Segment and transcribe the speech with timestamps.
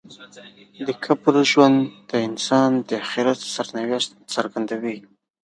[0.87, 1.77] د قبر ژوند
[2.09, 4.97] د انسان د آخرت سرنوشت څرګندوي.